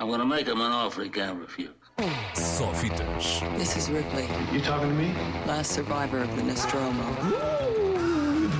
I'm 0.00 0.08
gonna 0.08 0.24
make 0.24 0.46
him 0.46 0.62
an 0.62 0.72
offer 0.72 1.02
he 1.02 1.10
can't 1.10 1.38
refuse. 1.38 1.68
Só 2.32 2.72
fitas. 2.72 3.42
This 3.58 3.76
is 3.76 3.90
Ripley, 3.90 4.26
You 4.50 4.58
talking 4.62 4.88
to 4.88 4.94
me? 4.94 5.12
last 5.46 5.72
survivor 5.72 6.20
of 6.20 6.34
the 6.36 6.42
Nostromo. 6.42 7.04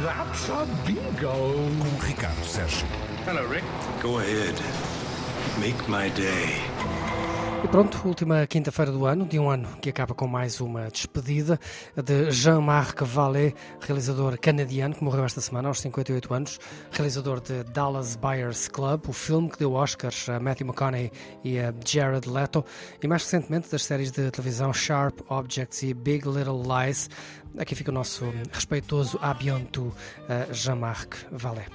That's 0.04 0.48
a 0.50 0.68
bingo. 0.87 1.32
Com 1.32 1.98
Ricardo 2.06 2.42
Sérgio. 2.42 2.84
Hello, 3.24 3.46
Rick. 3.46 3.64
Go 4.03 4.18
ahead. 4.18 4.54
Make 5.58 5.88
my 5.88 6.11
day. 6.11 6.61
E 7.63 7.69
pronto, 7.69 8.01
última 8.08 8.47
quinta-feira 8.47 8.90
do 8.90 9.04
ano, 9.04 9.26
de 9.26 9.38
um 9.38 9.51
ano 9.51 9.69
que 9.83 9.90
acaba 9.90 10.15
com 10.15 10.26
mais 10.26 10.63
uma 10.63 10.88
despedida 10.88 11.61
de 11.94 12.31
Jean-Marc 12.31 13.03
Vallée, 13.03 13.54
realizador 13.81 14.38
canadiano 14.38 14.94
que 14.94 15.04
morreu 15.04 15.26
esta 15.26 15.43
semana 15.43 15.69
aos 15.69 15.79
58 15.81 16.33
anos, 16.33 16.59
realizador 16.91 17.38
de 17.38 17.62
Dallas 17.65 18.16
Buyers 18.16 18.66
Club, 18.66 19.09
o 19.09 19.12
filme 19.12 19.51
que 19.51 19.59
deu 19.59 19.75
Oscars 19.75 20.27
a 20.30 20.41
Matthew 20.41 20.69
McConaughey 20.69 21.12
e 21.45 21.59
a 21.59 21.75
Jared 21.84 22.27
Leto, 22.27 22.65
e 23.02 23.07
mais 23.07 23.25
recentemente 23.25 23.70
das 23.70 23.84
séries 23.84 24.11
de 24.11 24.31
televisão 24.31 24.73
Sharp 24.73 25.20
Objects 25.29 25.83
e 25.83 25.92
Big 25.92 26.27
Little 26.27 26.62
Lies. 26.62 27.11
Aqui 27.59 27.75
fica 27.75 27.91
o 27.91 27.95
nosso 27.95 28.25
respeitoso 28.53 29.19
abianto 29.20 29.92
a 30.29 30.51
Jean-Marc 30.53 31.27
Vallée. 31.31 31.67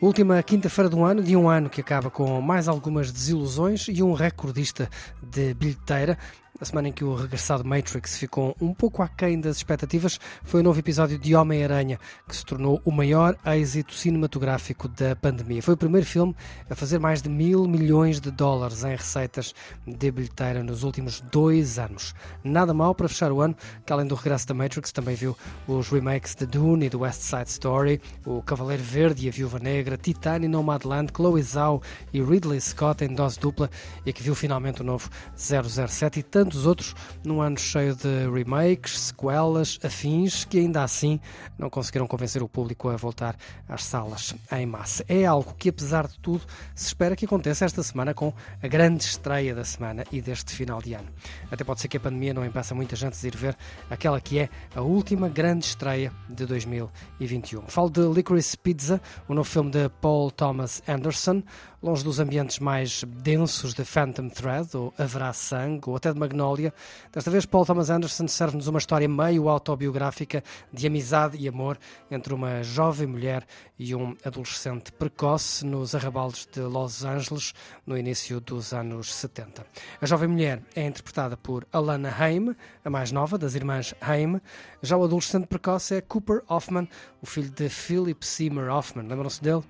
Última 0.00 0.42
quinta-feira 0.42 0.90
do 0.90 1.02
ano, 1.02 1.22
de 1.22 1.34
um 1.34 1.48
ano 1.48 1.70
que 1.70 1.80
acaba 1.80 2.10
com 2.10 2.40
mais 2.40 2.68
algumas 2.68 3.10
desilusões 3.10 3.86
e 3.88 4.02
um 4.02 4.12
recordista 4.12 4.90
de 5.24 5.54
bilheteira. 5.54 6.16
A 6.64 6.66
semana 6.66 6.88
em 6.88 6.92
que 6.92 7.04
o 7.04 7.14
regressado 7.14 7.62
Matrix 7.62 8.16
ficou 8.16 8.56
um 8.58 8.72
pouco 8.72 9.02
aquém 9.02 9.38
das 9.38 9.58
expectativas 9.58 10.18
foi 10.44 10.60
o 10.60 10.62
novo 10.62 10.78
episódio 10.78 11.18
de 11.18 11.36
Homem-Aranha, 11.36 12.00
que 12.26 12.34
se 12.34 12.42
tornou 12.42 12.80
o 12.86 12.90
maior 12.90 13.36
êxito 13.44 13.92
cinematográfico 13.92 14.88
da 14.88 15.14
pandemia. 15.14 15.62
Foi 15.62 15.74
o 15.74 15.76
primeiro 15.76 16.06
filme 16.06 16.34
a 16.70 16.74
fazer 16.74 16.98
mais 16.98 17.20
de 17.20 17.28
mil 17.28 17.68
milhões 17.68 18.18
de 18.18 18.30
dólares 18.30 18.82
em 18.82 18.96
receitas 18.96 19.54
de 19.86 20.10
bilheteira 20.10 20.62
nos 20.62 20.84
últimos 20.84 21.20
dois 21.20 21.78
anos. 21.78 22.14
Nada 22.42 22.72
mal 22.72 22.94
para 22.94 23.10
fechar 23.10 23.30
o 23.30 23.42
ano, 23.42 23.54
que 23.84 23.92
além 23.92 24.06
do 24.06 24.14
regresso 24.14 24.48
da 24.48 24.54
Matrix 24.54 24.90
também 24.90 25.14
viu 25.14 25.36
os 25.68 25.90
remakes 25.90 26.34
de 26.34 26.46
Dune 26.46 26.86
e 26.86 26.88
do 26.88 27.00
West 27.00 27.20
Side 27.20 27.50
Story, 27.50 28.00
o 28.24 28.40
Cavaleiro 28.40 28.82
Verde 28.82 29.26
e 29.26 29.28
a 29.28 29.32
Viúva 29.32 29.58
Negra, 29.58 29.98
Titane 29.98 30.46
e 30.46 30.48
Nomadland, 30.48 31.12
Chloe 31.14 31.42
Zhao 31.42 31.82
e 32.10 32.22
Ridley 32.22 32.58
Scott 32.58 33.04
em 33.04 33.14
dose 33.14 33.38
dupla 33.38 33.68
e 34.06 34.14
que 34.14 34.22
viu 34.22 34.34
finalmente 34.34 34.80
o 34.80 34.84
novo 34.84 35.10
007 35.36 36.20
e 36.20 36.22
tantos 36.54 36.66
outros 36.66 36.94
num 37.24 37.40
ano 37.40 37.58
cheio 37.58 37.94
de 37.94 38.28
remakes, 38.30 38.98
sequelas, 38.98 39.78
afins, 39.82 40.44
que 40.44 40.58
ainda 40.58 40.82
assim 40.82 41.18
não 41.58 41.68
conseguiram 41.68 42.06
convencer 42.06 42.42
o 42.42 42.48
público 42.48 42.88
a 42.88 42.96
voltar 42.96 43.36
às 43.68 43.84
salas 43.84 44.34
em 44.52 44.66
massa. 44.66 45.04
É 45.08 45.24
algo 45.24 45.54
que, 45.54 45.68
apesar 45.68 46.06
de 46.06 46.18
tudo, 46.20 46.42
se 46.74 46.86
espera 46.86 47.16
que 47.16 47.24
aconteça 47.24 47.64
esta 47.64 47.82
semana 47.82 48.14
com 48.14 48.32
a 48.62 48.68
grande 48.68 49.04
estreia 49.04 49.54
da 49.54 49.64
semana 49.64 50.04
e 50.12 50.20
deste 50.20 50.54
final 50.54 50.80
de 50.80 50.94
ano. 50.94 51.08
Até 51.50 51.64
pode 51.64 51.80
ser 51.80 51.88
que 51.88 51.96
a 51.96 52.00
pandemia 52.00 52.32
não 52.32 52.44
impeça 52.44 52.74
muita 52.74 52.94
gente 52.94 53.18
de 53.20 53.26
ir 53.26 53.36
ver 53.36 53.56
aquela 53.90 54.20
que 54.20 54.38
é 54.38 54.48
a 54.74 54.80
última 54.80 55.28
grande 55.28 55.64
estreia 55.64 56.12
de 56.28 56.46
2021. 56.46 57.62
Falo 57.66 57.90
de 57.90 58.00
Licorice 58.00 58.56
Pizza, 58.56 59.00
o 59.28 59.34
novo 59.34 59.48
filme 59.48 59.70
de 59.70 59.88
Paul 60.00 60.30
Thomas 60.30 60.82
Anderson, 60.86 61.42
longe 61.84 62.02
dos 62.02 62.18
ambientes 62.18 62.60
mais 62.60 63.04
densos 63.04 63.74
de 63.74 63.84
Phantom 63.84 64.30
Thread, 64.30 64.74
ou 64.74 64.94
Haverá 64.96 65.34
Sangue, 65.34 65.82
ou 65.86 65.96
até 65.96 66.10
de 66.10 66.18
Magnolia. 66.18 66.72
Desta 67.12 67.30
vez, 67.30 67.44
Paul 67.44 67.66
Thomas 67.66 67.90
Anderson 67.90 68.26
serve-nos 68.26 68.68
uma 68.68 68.78
história 68.78 69.06
meio 69.06 69.50
autobiográfica 69.50 70.42
de 70.72 70.86
amizade 70.86 71.36
e 71.36 71.46
amor 71.46 71.78
entre 72.10 72.32
uma 72.32 72.62
jovem 72.62 73.06
mulher 73.06 73.44
e 73.78 73.94
um 73.94 74.16
adolescente 74.24 74.92
precoce 74.92 75.66
nos 75.66 75.94
arrabaldes 75.94 76.48
de 76.50 76.60
Los 76.60 77.04
Angeles 77.04 77.52
no 77.86 77.98
início 77.98 78.40
dos 78.40 78.72
anos 78.72 79.12
70. 79.12 79.66
A 80.00 80.06
jovem 80.06 80.28
mulher 80.28 80.62
é 80.74 80.86
interpretada 80.86 81.36
por 81.36 81.66
Alana 81.70 82.14
Haim, 82.18 82.56
a 82.82 82.88
mais 82.88 83.12
nova 83.12 83.36
das 83.36 83.54
irmãs 83.54 83.94
Haim. 84.00 84.40
Já 84.80 84.96
o 84.96 85.04
adolescente 85.04 85.46
precoce 85.46 85.96
é 85.96 86.00
Cooper 86.00 86.42
Hoffman, 86.48 86.88
o 87.20 87.26
filho 87.26 87.50
de 87.50 87.68
Philip 87.68 88.24
Seymour 88.24 88.70
Hoffman. 88.70 89.06
Lembram-se 89.06 89.42
dele? 89.42 89.62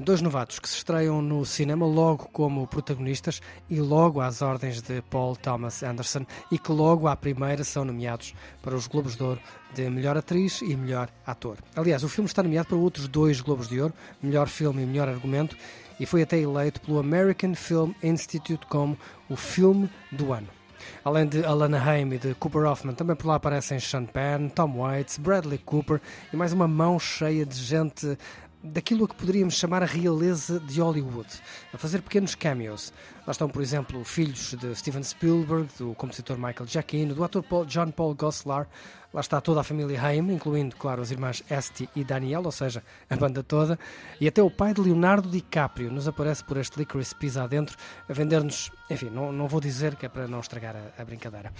Dois 0.00 0.22
novatos 0.22 0.58
que 0.58 0.68
se 0.68 0.76
estreiam 0.76 1.20
no 1.20 1.44
cinema 1.58 1.84
logo 1.84 2.28
como 2.32 2.68
protagonistas 2.68 3.42
e 3.68 3.80
logo 3.80 4.20
às 4.20 4.42
ordens 4.42 4.80
de 4.80 5.02
Paul 5.02 5.34
Thomas 5.34 5.82
Anderson 5.82 6.24
e 6.52 6.58
que 6.58 6.70
logo 6.70 7.08
à 7.08 7.16
primeira 7.16 7.64
são 7.64 7.84
nomeados 7.84 8.32
para 8.62 8.76
os 8.76 8.86
Globos 8.86 9.16
de 9.16 9.24
Ouro 9.24 9.40
de 9.74 9.90
melhor 9.90 10.16
atriz 10.16 10.62
e 10.62 10.76
melhor 10.76 11.08
ator. 11.26 11.58
Aliás, 11.74 12.04
o 12.04 12.08
filme 12.08 12.28
está 12.28 12.44
nomeado 12.44 12.68
para 12.68 12.76
outros 12.76 13.08
dois 13.08 13.40
Globos 13.40 13.68
de 13.68 13.80
Ouro, 13.80 13.92
melhor 14.22 14.46
filme 14.46 14.84
e 14.84 14.86
melhor 14.86 15.08
argumento, 15.08 15.56
e 15.98 16.06
foi 16.06 16.22
até 16.22 16.38
eleito 16.38 16.80
pelo 16.80 17.00
American 17.00 17.56
Film 17.56 17.90
Institute 18.04 18.64
como 18.66 18.96
o 19.28 19.34
filme 19.34 19.90
do 20.12 20.32
ano. 20.32 20.46
Além 21.04 21.26
de 21.26 21.44
Alana 21.44 21.82
Haim 21.82 22.12
e 22.12 22.18
de 22.18 22.34
Cooper 22.36 22.66
Hoffman, 22.66 22.94
também 22.94 23.16
por 23.16 23.26
lá 23.26 23.34
aparecem 23.34 23.80
Sean 23.80 24.04
Penn, 24.04 24.48
Tom 24.48 24.78
Waits, 24.78 25.18
Bradley 25.18 25.58
Cooper 25.58 26.00
e 26.32 26.36
mais 26.36 26.52
uma 26.52 26.68
mão 26.68 27.00
cheia 27.00 27.44
de 27.44 27.56
gente 27.56 28.16
daquilo 28.62 29.04
a 29.04 29.08
que 29.08 29.14
poderíamos 29.14 29.54
chamar 29.54 29.82
a 29.82 29.86
realeza 29.86 30.58
de 30.58 30.80
Hollywood, 30.80 31.28
a 31.72 31.78
fazer 31.78 32.02
pequenos 32.02 32.34
cameos. 32.34 32.92
Lá 33.26 33.32
estão, 33.32 33.48
por 33.48 33.62
exemplo, 33.62 34.02
filhos 34.04 34.54
de 34.54 34.74
Steven 34.74 35.02
Spielberg, 35.02 35.68
do 35.78 35.94
compositor 35.94 36.36
Michael 36.36 36.66
Giacchino, 36.66 37.14
do 37.14 37.22
ator 37.22 37.42
Paul, 37.42 37.66
John 37.66 37.90
Paul 37.90 38.14
Goslar. 38.14 38.66
Lá 39.12 39.20
está 39.20 39.40
toda 39.40 39.60
a 39.60 39.64
família 39.64 40.02
Haim, 40.02 40.32
incluindo, 40.32 40.76
claro, 40.76 41.00
as 41.00 41.10
irmãs 41.10 41.42
Esty 41.50 41.88
e 41.96 42.04
Danielle, 42.04 42.44
ou 42.44 42.52
seja, 42.52 42.82
a 43.08 43.16
banda 43.16 43.42
toda. 43.42 43.78
E 44.20 44.28
até 44.28 44.42
o 44.42 44.50
pai 44.50 44.74
de 44.74 44.82
Leonardo 44.82 45.30
DiCaprio 45.30 45.90
nos 45.90 46.06
aparece 46.06 46.44
por 46.44 46.58
este 46.58 46.78
Licorice 46.78 47.14
Pizza 47.14 47.42
adentro, 47.42 47.76
a 48.06 48.12
vender-nos, 48.12 48.70
enfim, 48.90 49.08
não, 49.08 49.32
não 49.32 49.48
vou 49.48 49.60
dizer 49.60 49.96
que 49.96 50.04
é 50.04 50.08
para 50.10 50.28
não 50.28 50.40
estragar 50.40 50.76
a, 50.76 51.02
a 51.02 51.04
brincadeira. 51.04 51.52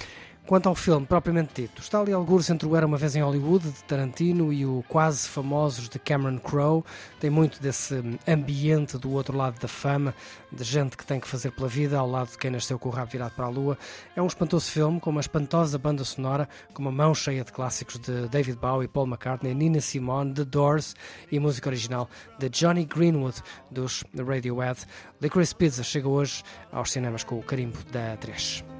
Quanto 0.48 0.66
ao 0.66 0.74
filme 0.74 1.04
propriamente 1.04 1.60
dito, 1.60 1.82
está 1.82 2.00
ali 2.00 2.10
alguns 2.10 2.48
entre 2.48 2.66
o 2.66 2.74
Era 2.74 2.86
Uma 2.86 2.96
Vez 2.96 3.14
em 3.14 3.20
Hollywood, 3.20 3.70
de 3.70 3.84
Tarantino, 3.84 4.50
e 4.50 4.64
o 4.64 4.82
Quase 4.88 5.28
Famosos, 5.28 5.90
de 5.90 5.98
Cameron 5.98 6.38
Crowe. 6.38 6.82
Tem 7.20 7.28
muito 7.28 7.60
desse 7.60 8.02
ambiente 8.26 8.96
do 8.96 9.12
outro 9.12 9.36
lado 9.36 9.60
da 9.60 9.68
fama, 9.68 10.14
de 10.50 10.64
gente 10.64 10.96
que 10.96 11.04
tem 11.04 11.20
que 11.20 11.28
fazer 11.28 11.50
pela 11.50 11.68
vida, 11.68 11.98
ao 11.98 12.10
lado 12.10 12.30
de 12.30 12.38
quem 12.38 12.50
nasceu 12.50 12.78
com 12.78 12.88
o 12.88 12.92
rabo 12.92 13.10
virado 13.10 13.34
para 13.34 13.44
a 13.44 13.50
lua. 13.50 13.76
É 14.16 14.22
um 14.22 14.26
espantoso 14.26 14.70
filme, 14.70 14.98
com 14.98 15.10
uma 15.10 15.20
espantosa 15.20 15.76
banda 15.76 16.02
sonora, 16.02 16.48
com 16.72 16.80
uma 16.80 16.90
mão 16.90 17.14
cheia 17.14 17.44
de 17.44 17.52
clássicos 17.52 17.98
de 17.98 18.26
David 18.28 18.56
Bowie, 18.56 18.88
Paul 18.88 19.06
McCartney, 19.06 19.52
Nina 19.52 19.82
Simone, 19.82 20.32
The 20.32 20.46
Doors 20.46 20.96
e 21.30 21.38
música 21.38 21.68
original 21.68 22.08
de 22.38 22.48
Johnny 22.48 22.86
Greenwood, 22.86 23.42
dos 23.70 24.02
Radiohead. 24.16 24.80
Licorice 25.20 25.54
Pizza 25.54 25.82
chega 25.82 26.08
hoje 26.08 26.42
aos 26.72 26.90
cinemas 26.90 27.22
com 27.22 27.38
o 27.38 27.42
carimbo 27.42 27.76
da 27.92 28.16
3. 28.16 28.77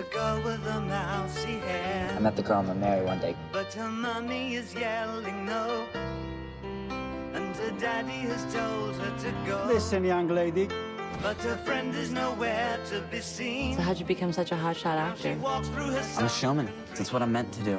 The 0.00 0.16
girl 0.16 0.40
with 0.42 0.64
the 0.64 0.80
mousy 0.80 1.58
hair. 1.60 2.14
I 2.16 2.20
met 2.20 2.36
the 2.36 2.42
girl 2.42 2.60
I'm 2.60 2.66
gonna 2.66 2.80
marry 2.80 3.04
one 3.04 3.20
day. 3.20 3.34
But 3.52 3.72
her 3.74 3.88
mommy 3.88 4.54
is 4.54 4.74
yelling 4.74 5.44
no. 5.44 5.86
And 7.34 7.54
her 7.56 7.72
daddy 7.78 8.20
has 8.32 8.42
told 8.54 8.96
her 8.96 9.12
to 9.24 9.30
go. 9.46 9.64
Listen, 9.66 10.04
young 10.04 10.28
lady. 10.28 10.68
But 11.22 11.36
her 11.42 11.56
friend 11.66 11.94
is 11.94 12.10
nowhere 12.10 12.78
to 12.90 13.02
be 13.10 13.20
seen. 13.20 13.76
So 13.76 13.82
how'd 13.82 13.98
you 13.98 14.06
become 14.06 14.32
such 14.32 14.52
a 14.52 14.54
hotshot 14.54 14.96
actor? 14.96 15.36
I'm 16.18 16.24
a 16.24 16.28
showman. 16.28 16.68
That's 16.94 17.12
what 17.12 17.20
I'm 17.20 17.32
meant 17.32 17.52
to 17.52 17.62
do. 17.62 17.78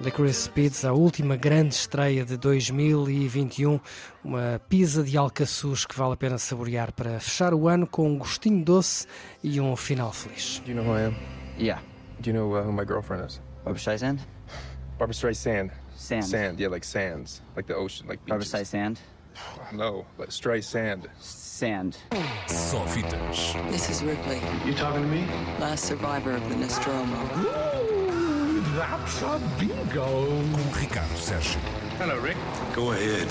Licorice 0.00 0.48
Pizza, 0.48 0.88
a 0.88 0.92
última 0.92 1.36
grande 1.36 1.74
estreia 1.74 2.24
de 2.24 2.36
2021, 2.36 3.78
uma 4.24 4.60
pizza 4.68 5.02
de 5.02 5.16
alcaçuz 5.16 5.84
que 5.84 5.96
vale 5.96 6.14
a 6.14 6.16
pena 6.16 6.38
saborear 6.38 6.92
para 6.92 7.20
fechar 7.20 7.54
o 7.54 7.68
ano 7.68 7.86
com 7.86 8.08
um 8.08 8.18
gostinho 8.18 8.64
doce 8.64 9.06
e 9.44 9.60
um 9.60 9.76
final 9.76 10.12
feliz. 10.12 10.60
Do 10.64 10.72
you 10.72 10.76
know 10.76 10.90
who 10.90 10.98
I 10.98 11.06
am? 11.08 11.41
Yeah. 11.62 11.78
Do 12.20 12.28
you 12.30 12.34
know 12.34 12.52
uh, 12.54 12.62
who 12.64 12.72
my 12.72 12.84
girlfriend 12.84 13.24
is? 13.24 13.38
Barbara 13.64 13.80
Streisand? 13.80 14.18
Barbara 14.98 15.14
Streisand. 15.14 15.70
Sand. 15.94 16.24
Sand, 16.24 16.58
yeah, 16.58 16.66
like 16.66 16.82
sands, 16.82 17.42
like 17.54 17.68
the 17.68 17.76
ocean, 17.76 18.08
like 18.08 18.18
beaches. 18.24 18.50
Barbara 18.50 18.64
beaches. 18.64 18.72
Streisand? 18.72 18.96
No, 19.72 20.04
like 20.18 20.30
Streisand. 20.30 21.06
Sand. 21.20 21.98
Só 22.48 22.84
fitas. 22.88 23.54
This 23.70 23.88
is 23.88 24.02
Ripley, 24.02 24.40
You 24.66 24.74
talking 24.74 25.02
to 25.02 25.08
me? 25.08 25.24
last 25.60 25.84
survivor 25.84 26.32
of 26.32 26.48
the 26.48 26.56
Nostromo. 26.56 27.16
That's 28.74 29.22
a 29.22 29.40
bingo. 29.60 30.26
Com 30.26 30.72
Ricardo 30.80 31.14
Sérgio. 31.14 31.60
Hello, 31.98 32.18
Rick. 32.18 32.36
Go 32.74 32.90
ahead. 32.90 33.28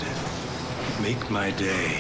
Make 1.01 1.29
my 1.29 1.51
day. 1.51 1.97